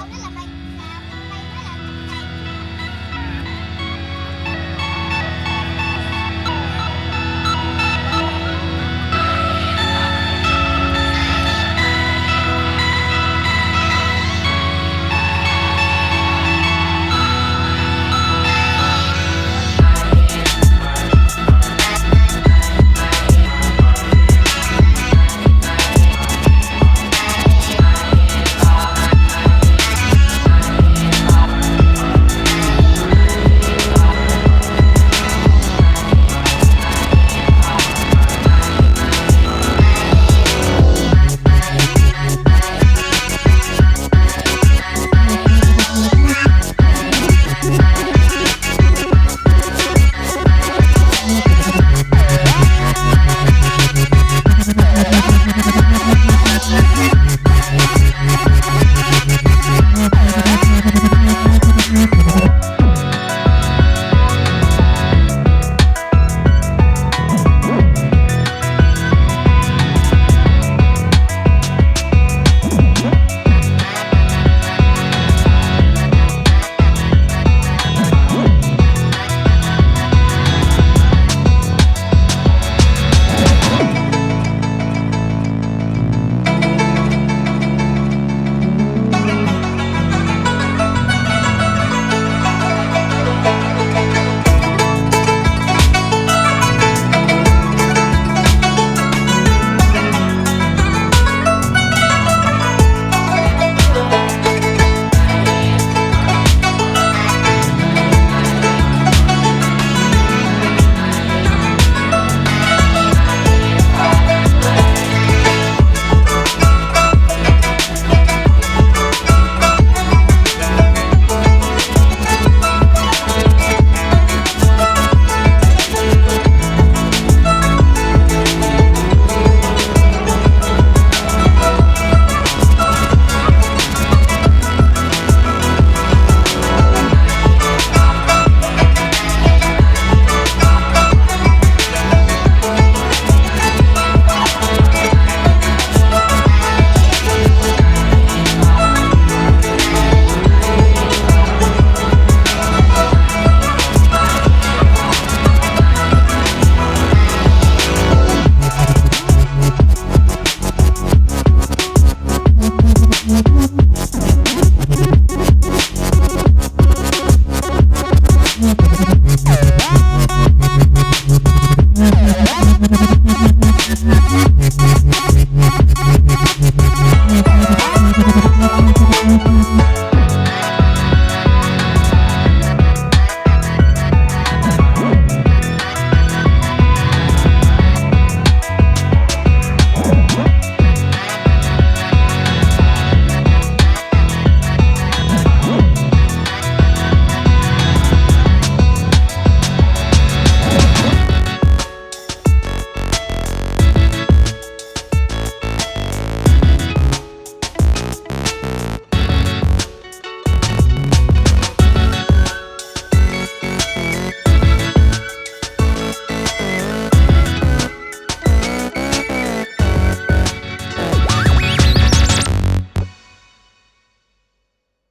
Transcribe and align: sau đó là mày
sau 0.00 0.08
đó 0.10 0.16
là 0.22 0.30
mày 0.30 0.79